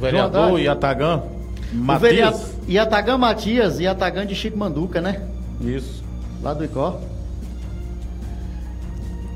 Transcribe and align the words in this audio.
vereador 0.00 0.58
Iatagã 0.58 1.22
Matias. 1.72 2.02
Vereador, 2.02 2.40
Iatagã 2.66 3.18
Matias, 3.18 3.78
Iatagã 3.78 4.26
de 4.26 4.34
Chico 4.34 4.58
Manduca, 4.58 5.00
né? 5.00 5.22
Isso. 5.60 6.02
Lá 6.42 6.54
do 6.54 6.64
Icó. 6.64 6.98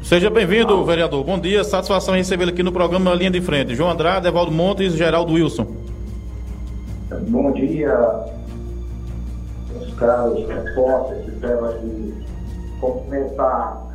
Seja 0.02 0.28
bem-vindo, 0.28 0.74
ah. 0.74 0.84
vereador. 0.84 1.22
Bom 1.22 1.38
dia, 1.38 1.62
satisfação 1.62 2.14
em 2.14 2.18
recebê-lo 2.18 2.50
aqui 2.50 2.62
no 2.62 2.72
programa 2.72 3.14
Linha 3.14 3.30
de 3.30 3.40
Frente. 3.40 3.74
João 3.74 3.90
Andrade, 3.90 4.26
Evaldo 4.26 4.50
Montes 4.50 4.94
e 4.94 4.96
Geraldo 4.96 5.34
Wilson. 5.34 5.66
Bom 7.28 7.52
dia, 7.52 7.94
meus 9.70 9.94
caros 9.94 10.46
repórteres. 10.48 11.24
Quero 11.40 11.64
aqui 11.66 12.14
cumprimentar 12.80 13.86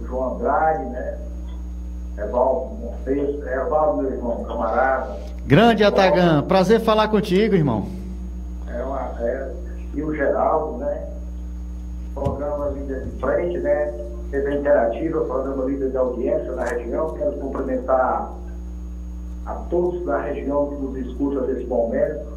o 0.00 0.06
João 0.06 0.34
Andrade, 0.34 0.84
né? 0.90 1.18
Evaldo 2.16 2.74
Montes, 2.76 3.46
Evaldo, 3.46 4.02
meu 4.02 4.12
irmão, 4.12 4.44
camarada. 4.44 5.16
Grande 5.46 5.82
Atagan, 5.82 6.42
prazer 6.42 6.80
falar 6.80 7.08
contigo, 7.08 7.54
irmão. 7.54 7.86
É 8.68 8.82
uma 8.82 9.14
é, 9.20 9.52
e 9.94 10.02
o 10.02 10.14
Geraldo, 10.14 10.78
né? 10.78 11.08
Programa 12.14 12.68
Líder 12.70 13.04
de 13.04 13.20
Frente, 13.20 13.58
né? 13.58 13.92
TV 14.30 14.58
Interativa, 14.58 15.24
programa 15.24 15.64
Líder 15.64 15.90
de 15.90 15.96
Audiência 15.96 16.52
na 16.52 16.64
região. 16.64 17.14
Quero 17.14 17.32
cumprimentar 17.32 18.32
a 19.46 19.54
todos 19.68 20.04
da 20.06 20.18
região 20.18 20.68
que 20.68 20.76
nos 20.76 20.96
escutam 21.06 21.46
nesse 21.46 21.66
momento. 21.66 22.32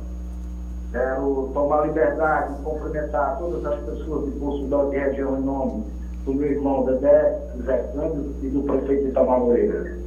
Quero 0.91 1.52
tomar 1.53 1.85
liberdade 1.85 2.55
de 2.55 2.63
cumprimentar 2.63 3.38
todas 3.38 3.63
as 3.66 3.80
pessoas 3.81 4.25
de 4.25 4.39
Bolsonaro 4.39 4.89
de 4.89 4.97
região 4.97 5.38
em 5.38 5.41
nome 5.41 5.96
do 6.27 6.34
meu 6.34 6.52
irmão 6.52 6.86
Dedé, 6.86 7.40
Zé 7.66 7.77
Cândido 7.94 8.36
e 8.44 8.48
do 8.49 8.62
prefeito 8.63 9.08
Itamamoreira. 9.08 9.98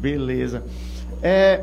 Beleza. 0.00 0.62
É, 1.22 1.60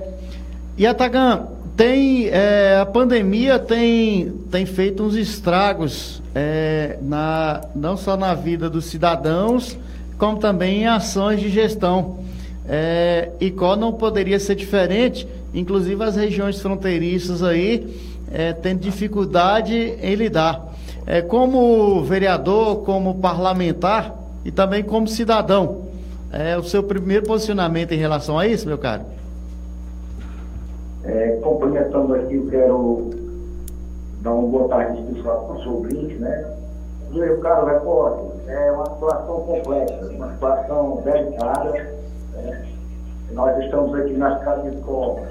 Yatagan, 0.79 1.47
tem, 1.75 2.27
é, 2.27 2.77
a 2.79 2.85
pandemia 2.85 3.57
tem, 3.57 4.31
tem 4.51 4.65
feito 4.65 5.01
uns 5.01 5.15
estragos 5.15 6.21
é, 6.35 6.99
na, 7.01 7.61
não 7.75 7.97
só 7.97 8.15
na 8.15 8.35
vida 8.35 8.69
dos 8.69 8.85
cidadãos, 8.85 9.75
como 10.19 10.37
também 10.37 10.83
em 10.83 10.87
ações 10.87 11.41
de 11.41 11.49
gestão. 11.49 12.19
É, 12.67 13.31
e 13.39 13.49
qual 13.51 13.75
não 13.75 13.93
poderia 13.93 14.39
ser 14.39 14.55
diferente, 14.55 15.27
inclusive 15.53 16.03
as 16.03 16.15
regiões 16.15 16.61
fronteiriças 16.61 17.41
aí 17.41 17.95
é, 18.31 18.53
têm 18.53 18.77
dificuldade 18.77 19.75
em 20.01 20.15
lidar. 20.15 20.74
É, 21.07 21.21
como 21.21 22.03
vereador, 22.03 22.83
como 22.83 23.15
parlamentar 23.15 24.15
e 24.43 24.51
também 24.51 24.83
como 24.83 25.07
cidadão, 25.07 25.83
é 26.31 26.57
o 26.57 26.63
seu 26.63 26.81
primeiro 26.81 27.25
posicionamento 27.25 27.91
em 27.91 27.97
relação 27.97 28.39
a 28.39 28.47
isso, 28.47 28.67
meu 28.67 28.77
caro? 28.77 29.03
É, 31.03 31.39
complementando 31.43 32.15
aqui, 32.15 32.35
eu 32.35 32.47
quero 32.47 33.09
dar 34.21 34.33
uma 34.33 34.47
boa 34.47 34.67
tarde 34.67 34.99
especial 34.99 35.45
para 35.45 35.55
o 35.55 35.61
seu 35.61 35.73
ouvinte, 35.73 36.15
né? 36.15 36.51
Meu 37.11 37.39
caro 37.39 37.67
repórter, 37.67 38.25
é 38.47 38.71
uma 38.71 38.89
situação 38.89 39.41
complexa, 39.41 40.11
uma 40.11 40.33
situação 40.33 41.01
delicada. 41.05 41.71
Né? 42.33 42.65
Nós 43.31 43.63
estamos 43.63 43.93
aqui 43.99 44.13
nas 44.13 44.43
casas 44.43 44.71
de 44.71 44.77
escola, 44.77 45.21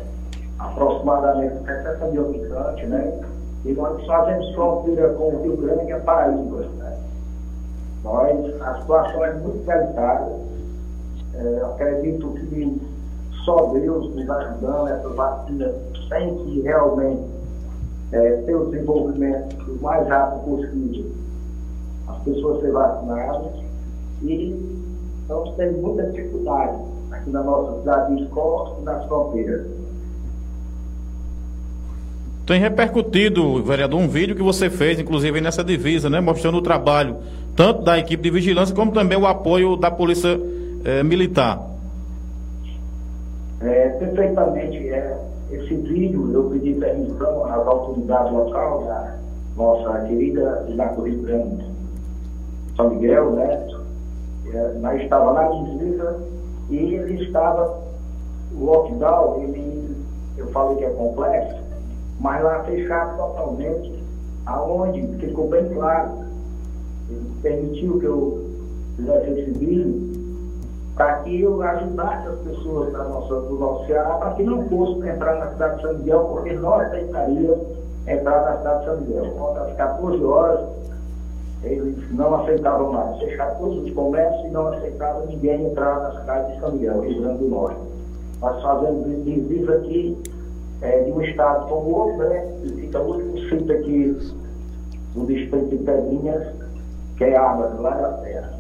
aproximadamente 0.61 1.57
60 1.65 2.07
mil 2.07 2.27
habitantes, 2.27 2.89
né? 2.89 3.21
E 3.65 3.73
nós 3.73 4.05
fazemos 4.05 4.55
fronteira 4.55 5.15
com 5.15 5.35
o 5.35 5.43
Rio 5.43 5.57
Grande 5.57 5.87
e 5.87 5.93
a 5.93 6.01
Paraíba. 6.01 6.61
Né? 6.77 6.99
Nós, 8.03 8.63
a 8.63 8.81
situação 8.81 9.25
é 9.25 9.33
muito 9.35 9.65
delicada. 9.67 10.33
É, 11.35 11.63
acredito 11.65 12.29
que 12.29 12.81
só 13.45 13.67
Deus 13.67 14.15
nos 14.15 14.29
ajudando, 14.29 14.89
essa 14.89 15.09
vacina 15.11 15.73
tem 16.09 16.35
que 16.37 16.61
realmente 16.61 17.23
é, 18.13 18.37
ter 18.43 18.55
o 18.55 18.67
desenvolvimento 18.67 19.57
o 19.71 19.83
mais 19.83 20.07
rápido 20.07 20.45
possível, 20.45 21.11
as 22.07 22.19
pessoas 22.23 22.61
serem 22.61 22.73
vacinadas 22.73 23.53
e 24.23 24.85
estamos 25.21 25.55
tendo 25.57 25.79
muita 25.79 26.05
dificuldade 26.11 26.79
aqui 27.11 27.31
na 27.31 27.43
nossa 27.43 27.79
cidade 27.81 28.17
de 28.17 28.23
escola 28.25 28.77
e 28.81 28.85
nas 28.85 29.05
fronteiras. 29.07 29.67
Tem 32.47 32.61
repercutido, 32.61 33.63
vereador, 33.63 33.99
um 33.99 34.09
vídeo 34.09 34.37
que 34.37 34.43
você 34.43 34.69
fez, 34.69 35.01
inclusive 35.01 35.41
nessa 35.41 35.65
divisa, 35.65 36.11
né, 36.11 36.21
mostrando 36.21 36.59
o 36.59 36.63
trabalho 36.63 37.17
tanto 37.57 37.83
da 37.83 37.99
equipe 37.99 38.23
de 38.23 38.31
vigilância 38.31 38.75
como 38.75 38.93
também 38.93 39.17
o 39.17 39.27
apoio 39.27 39.77
da 39.77 39.91
polícia 39.91 40.39
eh, 40.85 41.03
militar. 41.03 41.75
É, 43.61 43.89
perfeitamente. 43.91 44.77
É, 44.91 45.17
esse 45.51 45.75
vídeo 45.77 46.31
eu 46.33 46.51
pedi 46.51 46.75
permissão 46.75 47.45
às 47.47 47.67
autoridades 47.67 48.33
locais, 48.33 48.87
da 48.87 49.17
nossa 49.57 50.01
querida 50.07 50.65
cidade 50.67 50.97
do 50.97 51.65
São 52.77 52.91
Miguel, 52.91 53.31
né? 53.33 53.67
É, 54.53 55.03
estava 55.03 55.33
na 55.33 55.49
divisa 55.49 56.21
e 56.71 56.77
ele 56.77 57.25
estava, 57.25 57.83
o 58.53 58.65
lockdown, 58.65 59.43
ele, 59.43 59.97
eu 60.37 60.47
falei 60.49 60.77
que 60.77 60.85
é 60.85 60.91
complexo, 60.91 61.64
mas 62.25 62.43
lá 62.43 62.65
fechado 62.65 63.19
totalmente, 63.19 64.03
aonde 64.47 65.07
ficou 65.19 65.47
bem 65.51 65.69
claro. 65.75 66.25
Ele 67.11 67.31
permitiu 67.43 67.99
que 68.01 68.07
eu 68.07 68.51
fizesse 68.97 69.31
esse 69.31 69.51
vídeo 69.51 70.15
para 70.97 71.17
que 71.19 71.43
eu 71.43 71.61
ajudasse 71.61 72.29
as 72.29 72.39
pessoas 72.39 72.95
da 72.95 73.05
nossa, 73.05 73.35
do 73.43 73.59
nosso 73.59 73.87
Ceará 73.87 74.15
para 74.15 74.31
que 74.31 74.43
não 74.43 74.67
fosse 74.71 75.07
entrar 75.07 75.39
na 75.39 75.49
cidade 75.51 75.77
de 75.77 75.83
São 75.83 75.95
Miguel, 75.99 76.21
porque 76.33 76.53
nós 76.55 76.87
aceitaríamos 76.87 77.59
entrar 78.07 78.43
na 78.43 78.57
cidade 78.57 78.79
de 78.79 78.85
São 78.87 79.01
Miguel. 79.03 79.35
Quando 79.37 79.59
às 79.59 79.77
14 79.77 80.25
horas, 80.25 80.61
eles 81.63 82.11
não 82.11 82.35
aceitavam 82.37 82.91
mais. 82.91 83.19
Fecharam 83.19 83.57
todos 83.57 83.85
os 83.85 83.91
comércios 83.93 84.47
e 84.47 84.49
não 84.49 84.69
aceitavam 84.69 85.27
ninguém 85.27 85.67
entrar 85.67 86.01
na 86.01 86.21
cidade 86.21 86.55
de 86.55 86.61
São 86.61 86.73
Miguel, 86.73 87.01
Rio 87.01 87.21
Grande 87.21 87.39
do 87.41 87.49
Norte. 87.51 87.81
Nós 88.41 88.63
fazemos 88.63 89.25
divisa 89.25 89.75
aqui 89.75 90.17
é, 90.83 91.01
de 91.03 91.11
um 91.11 91.23
estado 91.23 91.69
como 91.69 91.91
o 91.91 91.95
outro, 91.95 92.29
né? 92.29 92.45
E 92.65 92.81
fica 92.81 93.01
o 93.01 93.15
último 93.15 93.39
sítio 93.49 93.77
aqui 93.77 94.17
do 95.15 95.27
distrito 95.27 95.69
de 95.71 95.77
Pedrinhas, 95.77 96.47
que 97.17 97.25
é 97.25 97.37
Águas, 97.37 97.79
lá 97.81 97.91
da 97.91 98.19
Serra. 98.19 98.55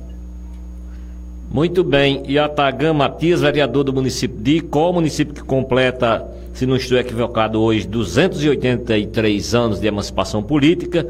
Muito 1.50 1.84
bem. 1.84 2.22
E 2.26 2.38
Atagã 2.38 2.92
Matias, 2.92 3.40
vereador 3.40 3.84
do 3.84 3.92
município 3.92 4.36
de 4.36 4.56
Icó, 4.56 4.92
município 4.92 5.34
que 5.34 5.42
completa, 5.42 6.26
se 6.52 6.66
não 6.66 6.76
estou 6.76 6.98
equivocado, 6.98 7.60
hoje 7.60 7.86
283 7.86 9.54
anos 9.54 9.80
de 9.80 9.86
emancipação 9.86 10.42
política. 10.42 11.06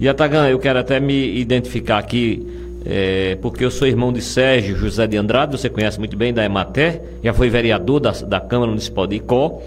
E 0.00 0.08
Atagã, 0.08 0.48
eu 0.48 0.58
quero 0.58 0.78
até 0.78 0.98
me 0.98 1.38
identificar 1.38 1.98
aqui, 1.98 2.44
é, 2.84 3.38
porque 3.40 3.64
eu 3.64 3.70
sou 3.70 3.86
irmão 3.86 4.12
de 4.12 4.20
Sérgio 4.20 4.76
José 4.76 5.06
de 5.06 5.16
Andrade, 5.16 5.56
você 5.56 5.68
conhece 5.68 5.98
muito 5.98 6.16
bem 6.16 6.34
da 6.34 6.44
Emater, 6.44 7.00
já 7.22 7.32
foi 7.32 7.48
vereador 7.48 8.00
da, 8.00 8.10
da 8.10 8.40
Câmara 8.40 8.70
Municipal 8.70 9.06
de 9.06 9.16
Icó. 9.16 9.60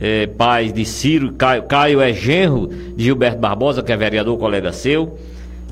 É, 0.00 0.26
pai 0.26 0.70
de 0.70 0.84
Ciro, 0.84 1.32
Caio, 1.32 1.64
Caio 1.64 2.00
é 2.00 2.12
genro 2.12 2.68
de 2.68 3.04
Gilberto 3.04 3.38
Barbosa, 3.38 3.82
que 3.82 3.92
é 3.92 3.96
vereador, 3.96 4.38
colega 4.38 4.72
seu 4.72 5.18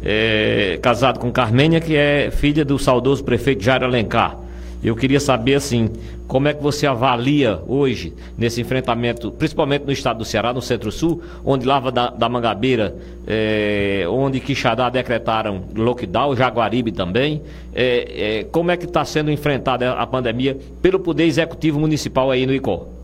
é, 0.03 0.79
casado 0.81 1.19
com 1.19 1.31
Carmênia, 1.33 1.81
que 1.81 1.97
é 1.97 2.31
filha 2.31 2.65
do 2.65 2.79
saudoso 2.79 3.25
prefeito 3.25 3.63
Jair 3.63 3.83
Alencar. 3.83 4.39
Eu 4.85 4.95
queria 4.95 5.19
saber, 5.19 5.55
assim, 5.55 5.91
como 6.29 6.47
é 6.47 6.55
que 6.55 6.63
você 6.63 6.87
avalia 6.87 7.61
hoje, 7.67 8.13
nesse 8.39 8.61
enfrentamento, 8.61 9.33
principalmente 9.33 9.85
no 9.85 9.91
estado 9.91 10.19
do 10.19 10.25
Ceará, 10.25 10.53
no 10.53 10.63
Centro-Sul, 10.63 11.23
onde 11.45 11.67
Lava 11.67 11.91
da, 11.91 12.11
da 12.11 12.29
Mangabeira, 12.29 12.95
é, 13.27 14.05
onde 14.09 14.39
Quixadá 14.39 14.89
decretaram 14.89 15.65
lockdown, 15.75 16.37
Jaguaribe 16.37 16.93
também, 16.93 17.43
é, 17.75 18.39
é, 18.39 18.45
como 18.45 18.71
é 18.71 18.77
que 18.77 18.85
está 18.85 19.05
sendo 19.05 19.31
enfrentada 19.31 19.93
a 19.93 20.07
pandemia 20.07 20.57
pelo 20.81 21.01
Poder 21.01 21.25
Executivo 21.25 21.81
Municipal 21.81 22.31
aí 22.31 22.47
no 22.47 22.55
ICO? 22.55 22.96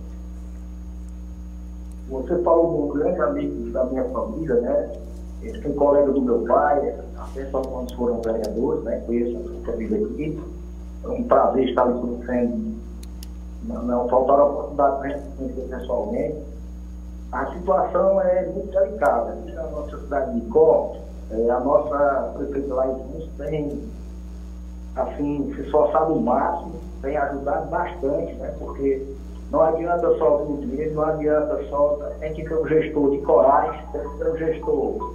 Você 2.12 2.36
falou 2.42 2.84
um 2.84 2.88
grande 2.88 3.20
amigo 3.22 3.70
da 3.70 3.84
minha 3.86 4.04
família, 4.04 4.54
né? 4.56 4.92
Ele 5.40 5.62
foi 5.62 5.72
colega 5.72 6.12
do 6.12 6.20
meu 6.20 6.40
pai, 6.40 6.94
até 7.16 7.46
só 7.46 7.62
quando 7.62 7.96
foram 7.96 8.20
vereadores, 8.20 8.84
né? 8.84 9.02
Conheço 9.06 9.38
a 9.38 9.66
família 9.66 10.06
aqui. 10.06 10.42
É 11.04 11.08
um 11.08 11.24
prazer 11.24 11.68
estar 11.70 11.86
lhe 11.86 11.98
conhecendo. 11.98 12.72
Não, 13.64 13.82
não 13.84 14.08
faltaram 14.08 14.50
oportunidade 14.50 14.98
para 14.98 15.06
a 15.06 15.08
gente 15.08 15.36
conhecer 15.36 15.62
pessoalmente. 15.62 16.36
A 17.32 17.46
situação 17.54 18.20
é 18.20 18.46
muito 18.46 18.70
delicada. 18.70 19.32
Aqui 19.32 19.52
na 19.52 19.66
nossa 19.68 19.98
cidade 19.98 20.32
de 20.32 20.46
Icó, 20.46 20.96
é, 21.30 21.50
a 21.50 21.60
nossa 21.60 22.34
prefeita 22.36 22.74
lá 22.74 22.94
tem 23.38 23.90
assim, 24.94 25.50
se 25.54 25.62
esforçado 25.62 26.12
o 26.12 26.20
máximo, 26.20 26.74
tem 27.00 27.16
ajudado 27.16 27.70
bastante, 27.70 28.34
né? 28.34 28.54
Porque 28.58 29.02
não 29.52 29.60
adianta 29.60 30.16
só 30.16 30.42
o 30.42 30.56
dinheiro, 30.62 30.94
não 30.94 31.04
adianta 31.04 31.62
só. 31.68 31.98
Tem 32.18 32.32
que 32.32 32.42
ter 32.42 32.54
um 32.54 32.66
gestor 32.66 33.10
de 33.10 33.18
coragem, 33.18 33.84
tem 33.92 34.00
que 34.00 34.18
ter 34.18 34.30
um 34.30 34.36
gestor 34.38 35.14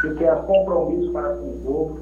que 0.00 0.14
tenha 0.14 0.36
compromisso 0.36 1.12
para 1.12 1.34
com 1.34 1.44
o 1.44 1.60
povo, 1.62 2.00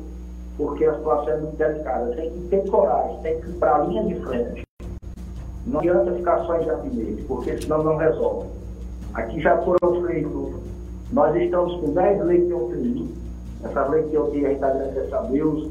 porque 0.57 0.85
a 0.85 0.95
situação 0.95 1.31
é 1.31 1.37
muito 1.39 1.57
delicada. 1.57 2.15
Tem 2.15 2.31
que 2.31 2.49
ter 2.49 2.71
coragem, 2.71 3.19
tem 3.23 3.41
que 3.41 3.51
ir 3.51 3.55
para 3.55 3.75
a 3.75 3.79
linha 3.81 4.05
de 4.05 4.15
frente. 4.21 4.63
Não 5.67 5.81
adianta 5.81 6.13
ficar 6.13 6.45
só 6.45 6.61
em 6.61 6.65
gabinete, 6.65 7.23
porque 7.25 7.61
senão 7.61 7.83
não 7.83 7.97
resolve. 7.97 8.49
Aqui 9.15 9.41
já 9.41 9.61
foram 9.63 10.07
feitos, 10.07 10.55
nós 11.11 11.35
estamos 11.35 11.81
com 11.81 11.93
10 11.93 12.25
leis 12.25 12.47
de 12.47 12.55
UTI. 12.55 13.15
Essa 13.65 13.85
lei 13.89 14.05
de 14.05 14.17
UTI 14.17 14.47
a 14.47 14.49
gente 14.51 14.65
agradece 14.65 15.13
a 15.13 15.21
Deus, 15.23 15.71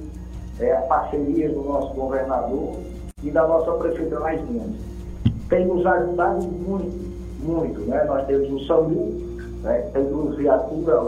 é 0.60 0.76
a 0.76 0.82
parceria 0.82 1.48
do 1.50 1.62
nosso 1.62 1.94
governador 1.94 2.76
e 3.24 3.32
da 3.32 3.48
nossa 3.48 3.72
prefeita 3.74 4.20
Laís 4.20 4.42
Mendes. 4.50 4.93
Tem 5.54 5.68
nos 5.68 5.86
ajudado 5.86 6.42
muito, 6.42 6.98
muito. 7.44 7.82
Né? 7.82 8.04
Nós 8.06 8.26
temos 8.26 8.50
o 8.50 8.66
SAMU, 8.66 9.12
né? 9.62 9.88
temos 9.94 10.36
viatura, 10.36 11.00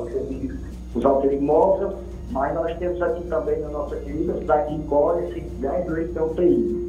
os 0.93 1.03
automóveis, 1.03 1.93
mas 2.29 2.53
nós 2.53 2.77
temos 2.77 3.01
aqui 3.01 3.23
também 3.23 3.59
na 3.61 3.69
nossa 3.69 3.95
querida 3.95 4.37
cidade 4.37 4.77
de 4.77 5.29
esses 5.29 5.51
10 5.59 5.87
leitos 5.87 6.13
de 6.13 6.19
UTI. 6.19 6.85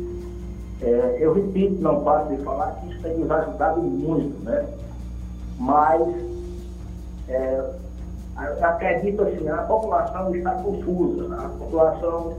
É, 0.82 1.16
eu 1.18 1.32
repito, 1.32 1.80
não 1.80 2.04
paro 2.04 2.28
de 2.28 2.42
falar 2.42 2.72
que 2.72 2.92
isso 2.92 3.00
tem 3.00 3.16
nos 3.16 3.30
ajudado 3.30 3.80
muito, 3.80 4.44
né? 4.44 4.66
Mas 5.58 6.02
é, 7.26 7.70
acredito 8.36 9.22
assim, 9.22 9.48
a 9.48 9.62
população 9.62 10.34
está 10.34 10.50
confusa, 10.56 11.34
a 11.34 11.48
população, 11.58 12.34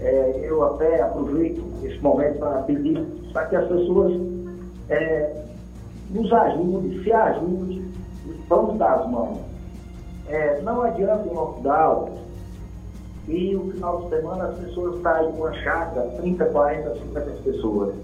é, 0.00 0.40
eu 0.42 0.64
até 0.64 1.02
aproveito 1.02 1.62
esse 1.84 1.98
momento 1.98 2.38
para 2.38 2.62
pedir 2.62 3.06
para 3.34 3.44
que 3.46 3.56
as 3.56 3.68
pessoas 3.68 4.31
é, 4.92 5.44
nos 6.10 6.30
ajudem, 6.32 7.02
se 7.02 7.12
ajudem, 7.12 7.90
vamos 8.48 8.78
dar 8.78 9.00
as 9.00 9.10
mãos. 9.10 9.38
É, 10.28 10.60
não 10.60 10.82
adianta 10.82 11.28
um 11.28 11.34
lockdown 11.34 12.10
e 13.26 13.54
no 13.54 13.72
final 13.72 14.02
de 14.02 14.08
semana 14.10 14.44
as 14.44 14.58
pessoas 14.58 15.00
saem 15.02 15.32
com 15.32 15.38
uma 15.38 15.52
chácara, 15.54 16.08
30, 16.20 16.44
40, 16.46 16.94
50 16.94 17.30
pessoas. 17.42 17.94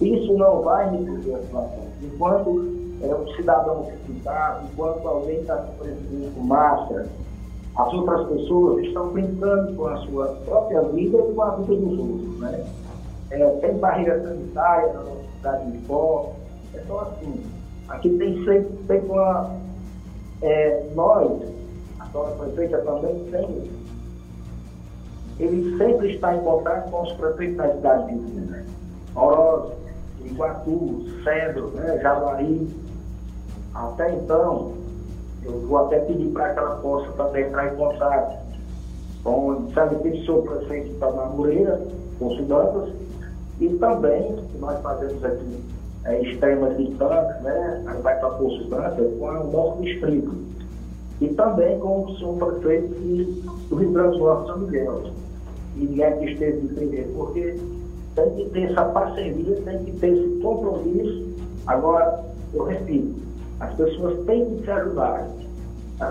Isso 0.00 0.32
não 0.34 0.62
vai 0.62 0.90
resolver 0.90 1.34
a 1.34 1.40
situação. 1.40 1.86
Enquanto 2.02 2.80
é, 3.02 3.14
um 3.14 3.34
cidadão 3.34 3.86
se 3.86 3.96
pintar, 4.06 4.64
enquanto 4.70 5.08
alguém 5.08 5.40
está 5.40 5.66
se 5.82 6.32
com 6.34 6.40
máscara, 6.42 7.08
as 7.76 7.92
outras 7.92 8.28
pessoas 8.28 8.84
estão 8.84 9.08
brincando 9.08 9.74
com 9.74 9.86
a 9.86 9.96
sua 9.98 10.26
própria 10.44 10.82
vida 10.82 11.18
e 11.18 11.34
com 11.34 11.42
a 11.42 11.50
vida 11.56 11.76
dos 11.76 11.98
outros. 11.98 12.40
Né? 12.40 12.66
É, 13.30 13.46
tem 13.60 13.78
barreira 13.78 14.22
sanitária 14.22 14.92
na 14.92 15.00
nossa 15.00 15.29
cidade 15.40 15.70
de 15.70 15.78
Pó. 15.86 16.32
É 16.74 16.80
só 16.86 17.00
assim. 17.00 17.42
Aqui 17.88 18.10
tem 18.18 18.44
sempre, 18.44 18.76
tem 18.86 19.00
uma. 19.00 19.56
É, 20.42 20.86
nós, 20.94 21.42
a 21.98 22.06
senhora 22.06 22.30
prefeita 22.36 22.78
também 22.78 23.24
tem 23.30 23.80
ele 25.40 25.78
sempre 25.78 26.14
está 26.14 26.36
em 26.36 26.40
contato 26.40 26.90
com 26.90 27.02
os 27.02 27.12
prefeitos 27.14 27.56
das 27.56 27.74
cidades 27.76 28.06
vizinhas. 28.06 28.50
Né? 28.50 28.66
Oroz, 29.16 29.72
Iguatu, 30.22 31.06
Cedro, 31.24 31.68
né? 31.68 31.98
Jaguari. 32.02 32.68
Até 33.74 34.14
então, 34.14 34.74
eu 35.42 35.66
vou 35.66 35.86
até 35.86 36.00
pedir 36.00 36.28
para 36.32 36.52
que 36.52 36.58
ela 36.58 36.76
possa 36.76 37.10
também 37.12 37.46
entrar 37.46 37.72
em 37.72 37.76
contato 37.76 38.38
com 39.24 39.48
o 39.48 39.72
senhor 39.72 40.42
prefeito 40.42 40.88
de 40.90 40.94
Tamamureira, 40.96 41.80
com 42.18 42.30
Sudantas, 42.36 42.90
e 43.60 43.68
também, 43.76 44.36
que 44.36 44.58
nós 44.58 44.80
fazemos 44.80 45.22
aqui 45.24 45.60
é, 46.04 46.22
extremas 46.22 46.76
de 46.76 46.94
tanques, 46.94 47.42
né? 47.42 47.84
Vai 48.02 48.18
para 48.18 48.30
Poço 48.30 48.64
Dantas, 48.70 49.18
com 49.18 49.26
o 49.26 49.52
nosso 49.52 49.82
distrito. 49.82 50.34
E 51.20 51.28
também 51.28 51.78
com 51.78 52.04
o 52.04 52.16
senhor 52.16 52.54
prefeito 52.54 52.94
do 53.68 53.76
Rio 53.76 53.92
Grande 53.92 54.18
do 54.18 54.24
Norte, 54.24 54.46
São 54.46 54.58
Miguel 54.58 55.02
e 55.76 55.80
ninguém 55.80 56.18
que 56.18 56.24
esteve 56.32 56.68
primeiro, 56.68 57.08
porque 57.12 57.56
tem 58.14 58.30
que 58.34 58.50
ter 58.50 58.70
essa 58.70 58.84
parceria, 58.86 59.62
tem 59.62 59.84
que 59.84 59.92
ter 59.92 60.08
esse 60.08 60.40
compromisso. 60.40 61.30
Agora, 61.66 62.24
eu 62.52 62.64
repito, 62.64 63.20
as 63.60 63.74
pessoas 63.74 64.24
têm 64.26 64.56
que 64.56 64.64
se 64.64 64.70
ajudar. 64.70 65.28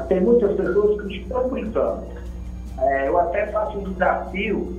Tem 0.08 0.22
muitas 0.22 0.56
pessoas 0.56 1.02
que 1.02 1.18
estão 1.18 1.50
brincando. 1.50 2.04
É, 2.78 3.08
eu 3.08 3.20
até 3.20 3.48
faço 3.48 3.80
um 3.80 3.92
desafio 3.92 4.72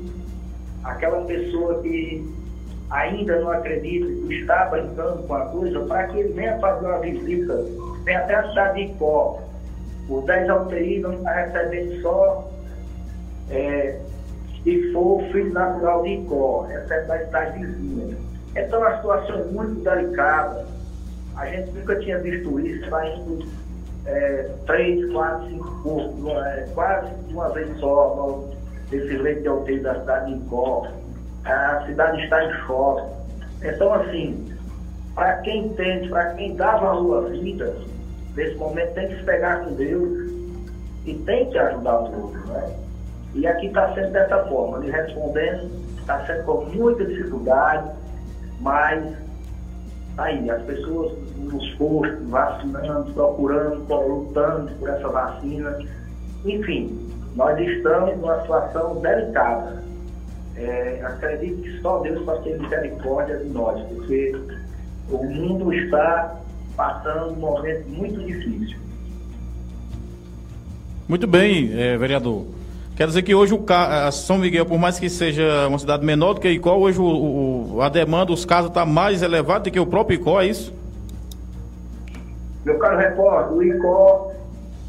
àquela 0.84 1.22
pessoa 1.24 1.82
que 1.82 2.39
ainda 2.90 3.40
não 3.40 3.50
acredita, 3.50 4.06
que 4.06 4.34
está 4.34 4.66
brincando 4.66 5.22
com 5.22 5.34
a 5.34 5.46
coisa, 5.46 5.80
para 5.80 6.08
que 6.08 6.18
ele 6.18 6.32
venha 6.32 6.58
fazer 6.58 6.86
uma 6.86 6.98
visita. 6.98 7.64
Tem 8.04 8.16
até 8.16 8.34
a 8.34 8.48
cidade 8.48 8.86
de 8.86 8.92
Icó. 8.92 9.42
O 10.08 10.20
10 10.22 10.50
UTI 10.50 10.98
não 11.00 11.12
está 11.14 11.32
recebendo 11.32 12.02
só 12.02 12.50
é, 13.50 14.00
e 14.66 14.92
for 14.92 15.22
filho 15.32 15.52
natural 15.52 16.02
de 16.02 16.20
essa 16.72 16.94
é 16.94 17.04
da 17.04 17.18
cidade 17.26 17.64
vizinha. 17.64 18.16
Então 18.56 18.82
a 18.84 18.96
situação 18.96 19.38
é 19.38 19.44
muito 19.44 19.82
delicada. 19.82 20.66
A 21.36 21.46
gente 21.46 21.70
nunca 21.72 21.96
tinha 22.00 22.18
visto 22.18 22.60
isso, 22.60 22.90
saindo 22.90 23.46
é, 24.06 24.50
três, 24.66 25.10
quatro, 25.12 25.48
cinco 25.48 25.82
corpos, 25.82 26.36
é, 26.44 26.68
quase 26.74 27.10
uma 27.30 27.48
vez 27.50 27.78
só, 27.78 28.44
desse 28.90 29.16
leite 29.16 29.42
de 29.42 29.48
alteio 29.48 29.82
da 29.82 30.00
cidade 30.00 30.34
de 30.34 30.44
Icó. 30.44 30.86
A 31.44 31.84
cidade 31.86 32.22
está 32.22 32.44
em 32.44 32.52
choque. 32.66 33.10
Então, 33.62 33.94
assim, 33.94 34.54
para 35.14 35.38
quem 35.38 35.66
entende, 35.66 36.08
para 36.08 36.34
quem 36.34 36.56
dá 36.56 36.76
valor 36.76 37.26
à 37.26 37.28
vida, 37.30 37.76
nesse 38.36 38.56
momento 38.56 38.94
tem 38.94 39.08
que 39.08 39.16
se 39.16 39.24
pegar 39.24 39.64
com 39.64 39.74
Deus 39.74 40.30
e 41.06 41.14
tem 41.26 41.50
que 41.50 41.58
ajudar 41.58 42.00
o 42.00 42.22
outro, 42.22 42.46
né? 42.48 42.76
E 43.34 43.46
aqui 43.46 43.66
está 43.66 43.94
sendo 43.94 44.12
dessa 44.12 44.44
forma, 44.44 44.78
lhe 44.78 44.90
respondendo, 44.90 45.70
está 45.98 46.24
sendo 46.26 46.44
com 46.44 46.64
muita 46.64 47.04
dificuldade, 47.04 47.90
mas 48.60 49.16
tá 50.16 50.24
aí, 50.24 50.50
as 50.50 50.62
pessoas 50.62 51.12
nos 51.38 51.74
postos, 51.74 52.28
vacinando, 52.28 53.12
procurando, 53.12 53.94
lutando 53.94 54.72
por 54.78 54.88
essa 54.88 55.08
vacina. 55.08 55.78
Enfim, 56.44 57.08
nós 57.36 57.58
estamos 57.58 58.16
numa 58.18 58.40
situação 58.42 59.00
delicada. 59.00 59.82
É, 60.56 61.00
acredito 61.04 61.62
que 61.62 61.80
só 61.80 61.98
Deus 62.00 62.22
pode 62.24 62.44
ter 62.44 62.58
misericórdia 62.58 63.38
de 63.38 63.48
nós, 63.48 63.80
porque 63.88 64.36
o 65.08 65.24
mundo 65.24 65.72
está 65.72 66.36
passando 66.76 67.32
um 67.32 67.36
momento 67.36 67.88
muito 67.88 68.20
difícil. 68.24 68.78
Muito 71.08 71.26
bem, 71.26 71.72
é, 71.78 71.96
vereador. 71.96 72.44
Quer 72.96 73.06
dizer 73.06 73.22
que 73.22 73.34
hoje 73.34 73.54
o 73.54 74.12
São 74.12 74.36
Miguel, 74.38 74.66
por 74.66 74.78
mais 74.78 74.98
que 74.98 75.08
seja 75.08 75.66
uma 75.66 75.78
cidade 75.78 76.04
menor 76.04 76.34
do 76.34 76.40
que 76.40 76.50
Icó, 76.50 76.76
hoje 76.76 77.00
o, 77.00 77.74
o, 77.74 77.82
a 77.82 77.88
demanda, 77.88 78.30
os 78.30 78.44
casos 78.44 78.68
está 78.68 78.84
mais 78.84 79.22
elevado 79.22 79.64
do 79.64 79.70
que 79.70 79.80
o 79.80 79.86
próprio 79.86 80.20
Icó, 80.20 80.40
é 80.40 80.46
isso? 80.46 80.72
Meu 82.64 82.78
caro 82.78 82.98
repórter, 82.98 83.56
o 83.56 83.62
Icó 83.62 84.32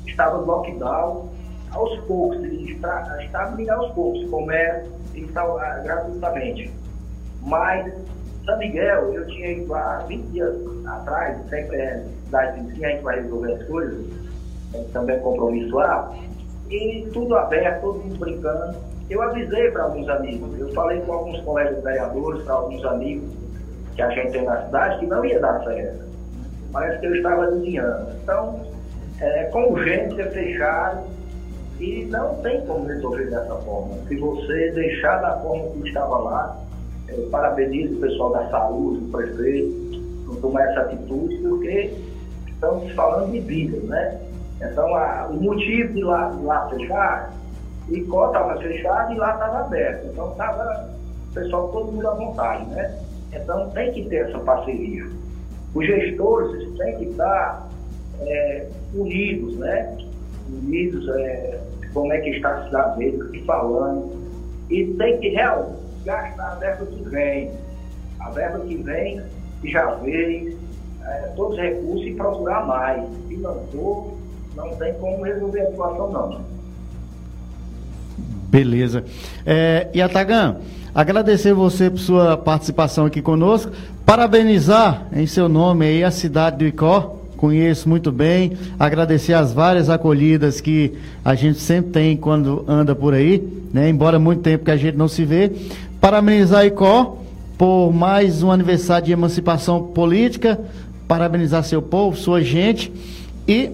estava 0.06 0.40
no 0.40 0.46
lockdown, 0.46 1.30
aos 1.72 1.98
poucos, 2.02 2.44
está, 2.44 3.18
está 3.24 3.56
aos 3.74 3.92
poucos, 3.94 4.30
comércio, 4.30 4.92
ah, 4.92 5.01
gratuitamente. 5.84 6.72
Mas 7.42 7.92
São 8.46 8.58
Miguel, 8.58 9.14
eu 9.14 9.28
tinha 9.28 9.52
ido 9.52 9.74
há 9.74 9.98
20 10.08 10.22
dias 10.28 10.56
atrás, 10.88 11.38
sempre 11.50 11.78
é 11.78 12.06
cidade 12.26 12.62
vizinha, 12.62 12.88
a 12.88 12.92
gente 12.92 13.04
vai 13.04 13.22
resolver 13.22 13.54
as 13.54 13.64
coisas, 13.68 14.06
também 14.94 15.20
compromisso 15.20 15.76
lá 15.76 16.16
e 16.70 17.08
tudo 17.12 17.36
aberto, 17.36 17.82
todo 17.82 18.00
mundo 18.00 18.18
brincando. 18.18 18.78
Eu 19.10 19.22
avisei 19.22 19.70
para 19.72 19.84
alguns 19.84 20.08
amigos, 20.08 20.58
eu 20.58 20.74
falei 20.74 21.02
com 21.02 21.12
alguns 21.12 21.42
colegas 21.42 21.84
vereadores, 21.84 22.44
para 22.44 22.54
alguns 22.54 22.86
amigos 22.86 23.30
que 23.94 24.02
a 24.02 24.10
gente 24.10 24.32
tem 24.32 24.44
na 24.44 24.66
cidade, 24.66 25.00
que 25.00 25.06
não 25.06 25.26
ia 25.26 25.40
dar 25.40 25.62
certo. 25.66 26.06
Parece 26.72 27.00
que 27.00 27.06
eu 27.08 27.16
estava 27.16 27.44
adivinhando. 27.44 28.08
Então, 28.24 28.62
é, 29.20 29.44
com 29.46 29.74
urgência, 29.74 30.32
fechado, 30.32 31.04
e 31.82 32.06
não 32.06 32.36
tem 32.36 32.62
como 32.68 32.86
resolver 32.86 33.26
dessa 33.26 33.56
forma. 33.56 33.98
Se 34.08 34.16
você 34.16 34.72
deixar 34.72 35.18
da 35.18 35.40
forma 35.40 35.72
que 35.72 35.88
estava 35.88 36.18
lá, 36.20 36.60
é, 37.08 37.14
parabenizo 37.32 37.96
o 37.96 38.02
pessoal 38.02 38.32
da 38.32 38.48
saúde, 38.50 39.04
o 39.04 39.12
prefeito, 39.12 40.26
por 40.28 40.36
tomar 40.38 40.62
essa 40.70 40.82
atitude, 40.82 41.38
porque 41.38 41.94
estamos 42.48 42.92
falando 42.92 43.32
de 43.32 43.40
vida, 43.40 43.78
né? 43.88 44.22
Então, 44.62 44.96
a, 44.96 45.28
o 45.32 45.42
motivo 45.42 45.92
de 45.94 46.04
lá, 46.04 46.30
de 46.30 46.44
lá 46.44 46.70
fechar, 46.70 47.34
Icó 47.90 48.28
estava 48.28 48.62
fechado 48.62 49.14
e 49.14 49.18
lá 49.18 49.34
estava 49.34 49.60
aberto. 49.62 50.06
Então, 50.06 50.32
estava 50.32 50.92
o 51.30 51.34
pessoal 51.34 51.68
todo 51.70 51.92
mundo 51.92 52.08
à 52.08 52.14
vontade, 52.14 52.70
né? 52.70 52.96
Então, 53.34 53.72
tem 53.72 53.92
que 53.92 54.08
ter 54.08 54.28
essa 54.28 54.38
parceria. 54.38 55.04
Os 55.74 55.86
gestores 55.86 56.78
têm 56.78 56.98
que 56.98 57.06
estar 57.06 57.68
é, 58.22 58.68
unidos, 58.94 59.58
né? 59.58 59.98
Unidos, 60.50 61.08
é, 61.10 61.60
como 61.94 62.12
é 62.14 62.20
que 62.20 62.30
está 62.30 62.50
a 62.50 62.66
cidade 62.66 63.00
deles, 63.00 63.46
falando. 63.46 64.22
E 64.70 64.86
tem 64.86 65.20
que 65.20 65.30
realmente 65.30 65.82
gastar 66.06 66.54
a 66.54 66.56
verba 66.56 66.86
que 66.86 67.10
vem. 67.10 67.52
A 68.20 68.30
verba 68.30 68.60
que 68.60 68.76
vem, 68.78 69.22
que 69.62 69.72
já 69.72 69.96
veio, 69.96 70.58
é, 71.06 71.32
todos 71.36 71.58
os 71.58 71.60
recursos 71.60 72.08
e 72.08 72.14
procurar 72.14 72.66
mais. 72.66 73.04
Se 73.28 73.38
não 73.38 73.56
for, 73.72 74.14
não 74.56 74.76
tem 74.76 74.94
como 74.96 75.24
resolver 75.24 75.62
a 75.62 75.72
situação, 75.72 76.12
não. 76.12 76.42
Beleza. 78.50 79.06
É, 79.46 79.88
e 79.94 80.02
Atagan, 80.02 80.58
agradecer 80.94 81.54
você 81.54 81.90
por 81.90 82.00
sua 82.00 82.38
participação 82.38 83.06
aqui 83.06 83.22
conosco. 83.22 83.72
parabenizar 84.06 85.08
em 85.14 85.26
seu 85.26 85.48
nome 85.48 85.86
aí 85.86 86.04
a 86.04 86.12
cidade 86.12 86.58
do 86.58 86.66
Icó, 86.66 87.21
conheço 87.42 87.90
muito 87.90 88.12
bem, 88.12 88.56
agradecer 88.80 89.34
as 89.34 89.52
várias 89.52 89.90
acolhidas 89.90 90.62
que 90.62 90.94
a 91.26 91.34
gente 91.34 91.60
sempre 91.60 91.90
tem 91.92 92.16
quando 92.16 92.64
anda 92.68 92.94
por 92.94 93.16
aí, 93.16 93.42
né? 93.74 93.90
Embora 93.90 94.20
muito 94.20 94.44
tempo 94.44 94.64
que 94.64 94.70
a 94.70 94.78
gente 94.78 94.96
não 94.96 95.08
se 95.08 95.26
vê. 95.26 95.52
Parabenizar 96.00 96.60
a 96.60 96.66
Icó 96.68 97.18
por 97.58 97.92
mais 97.92 98.44
um 98.44 98.52
aniversário 98.52 99.08
de 99.08 99.12
emancipação 99.12 99.82
política, 99.88 100.60
parabenizar 101.08 101.64
seu 101.64 101.82
povo, 101.82 102.16
sua 102.16 102.44
gente 102.44 102.94
e 103.48 103.72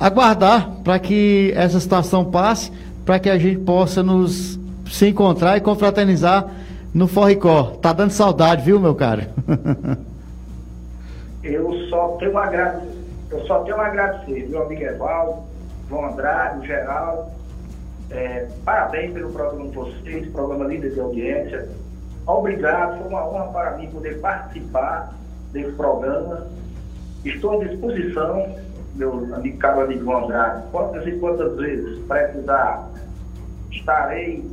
aguardar 0.00 0.70
para 0.82 0.98
que 0.98 1.52
essa 1.54 1.78
situação 1.78 2.24
passe, 2.24 2.72
para 3.04 3.18
que 3.18 3.28
a 3.28 3.36
gente 3.36 3.58
possa 3.58 4.02
nos 4.02 4.58
se 4.90 5.08
encontrar 5.08 5.58
e 5.58 5.60
confraternizar 5.60 6.46
no 6.94 7.06
Forricó. 7.06 7.76
Tá 7.82 7.92
dando 7.92 8.10
saudade, 8.10 8.64
viu, 8.64 8.80
meu 8.80 8.94
caro? 8.94 9.24
Eu 11.44 11.72
só 11.90 12.16
tenho 12.18 12.38
a 12.38 12.46
eu 13.32 13.46
só 13.46 13.60
tenho 13.60 13.78
a 13.78 13.86
agradecer, 13.86 14.48
meu 14.48 14.62
amigo 14.62 14.82
Evaldo, 14.82 15.42
João 15.88 16.06
Andrade, 16.06 16.66
Geraldo. 16.66 17.30
É, 18.10 18.46
parabéns 18.62 19.14
pelo 19.14 19.32
programa 19.32 19.68
de 19.68 19.74
vocês, 19.74 20.28
programa 20.32 20.66
Líder 20.66 20.92
de 20.92 21.00
Audiência. 21.00 21.68
Obrigado, 22.26 22.98
foi 22.98 23.08
uma 23.08 23.26
honra 23.26 23.46
para 23.52 23.70
mim 23.78 23.90
poder 23.90 24.20
participar 24.20 25.14
desse 25.50 25.72
programa. 25.72 26.46
Estou 27.24 27.60
à 27.60 27.64
disposição, 27.64 28.54
meu 28.94 29.12
amigo 29.34 29.56
caro 29.58 29.80
amigo 29.82 30.04
João 30.04 30.24
Andrade, 30.24 30.64
quantas 30.70 31.06
e 31.06 31.12
quantas 31.12 31.56
vezes 31.56 32.04
precisar, 32.04 32.86
estarei 33.70 34.44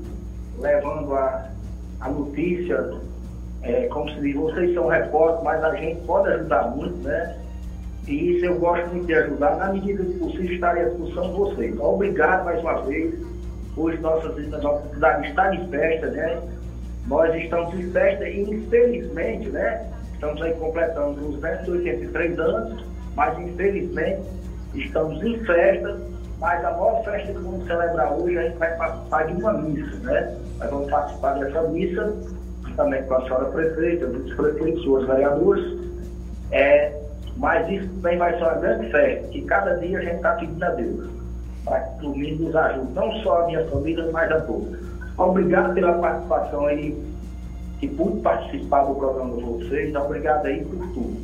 levando 0.57 1.13
a, 1.15 1.49
a 1.99 2.09
notícia, 2.09 2.93
é, 3.61 3.87
como 3.87 4.09
se 4.09 4.21
diz, 4.21 4.35
vocês 4.35 4.73
são 4.73 4.87
repórteres, 4.87 5.43
mas 5.43 5.63
a 5.63 5.75
gente 5.75 6.01
pode 6.01 6.29
ajudar 6.29 6.69
muito, 6.69 6.95
né? 6.99 7.37
E 8.09 8.35
isso 8.35 8.45
eu 8.45 8.59
gosto 8.59 8.87
muito 8.87 9.05
de 9.05 9.13
ajudar, 9.13 9.55
na 9.57 9.71
medida 9.71 10.03
do 10.03 10.13
possível 10.19 10.51
estarei 10.51 10.83
à 10.83 10.89
disposição 10.89 11.27
de 11.27 11.37
vocês. 11.37 11.79
Obrigado 11.79 12.43
mais 12.43 12.59
uma 12.61 12.81
vez. 12.81 13.13
Hoje 13.77 13.97
nossa, 13.99 14.29
nossa 14.29 14.89
cidade 14.89 15.27
está 15.27 15.49
de 15.49 15.67
festa, 15.69 16.07
né? 16.07 16.41
Nós 17.07 17.35
estamos 17.35 17.73
em 17.75 17.91
festa 17.91 18.27
e 18.27 18.41
infelizmente, 18.41 19.49
né? 19.49 19.87
Estamos 20.13 20.41
aí 20.41 20.53
completando 20.53 21.21
os 21.29 21.35
283 21.35 22.39
anos, 22.39 22.83
mas 23.15 23.37
infelizmente 23.39 24.23
estamos 24.73 25.23
em 25.23 25.37
festa 25.45 26.09
mas 26.39 26.63
a 26.63 26.71
maior 26.71 27.03
festa 27.03 27.33
que 27.33 27.39
vamos 27.39 27.67
celebrar 27.67 28.13
hoje, 28.13 28.37
a 28.37 28.43
gente 28.43 28.57
vai 28.57 28.75
participar 28.77 29.23
de 29.23 29.33
uma 29.33 29.53
missa, 29.53 29.97
né? 29.97 30.37
Nós 30.57 30.69
vamos 30.69 30.89
participar 30.89 31.33
dessa 31.33 31.61
missa, 31.63 32.15
também 32.77 33.03
com 33.03 33.13
a 33.15 33.23
senhora 33.25 33.45
prefeita, 33.45 34.05
os 34.05 34.33
prefeitos, 34.33 34.85
os 34.87 35.05
vereadores. 35.05 35.77
É, 36.51 36.98
mas 37.39 37.69
isso 37.69 37.87
também 37.95 38.17
vai 38.17 38.37
ser 38.37 38.43
uma 38.43 38.55
grande 38.55 38.91
festa, 38.91 39.27
que 39.29 39.41
cada 39.43 39.75
dia 39.77 39.97
a 39.97 40.01
gente 40.01 40.15
está 40.15 40.33
pedindo 40.33 40.63
a 40.63 40.69
Deus, 40.69 41.09
para 41.63 41.79
que 41.79 42.05
o 42.05 42.11
domingo 42.11 42.43
nos 42.43 42.55
ajude, 42.55 42.93
não 42.93 43.11
só 43.23 43.41
a 43.41 43.45
minha 43.47 43.65
família, 43.67 44.09
mas 44.11 44.31
a 44.31 44.41
todos. 44.41 44.77
Obrigado 45.17 45.73
pela 45.73 45.93
participação 45.93 46.65
aí, 46.65 47.01
que 47.79 47.87
pude 47.87 48.19
participar 48.19 48.83
do 48.83 48.95
programa 48.95 49.37
de 49.37 49.43
vocês. 49.43 49.95
Obrigado 49.95 50.45
aí 50.45 50.65
por 50.65 50.85
tudo. 50.89 51.17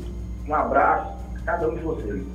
Um 0.47 0.55
abraço 0.55 1.11
a 1.35 1.45
cada 1.45 1.67
um 1.67 1.75
de 1.75 1.81
vocês. 1.81 2.34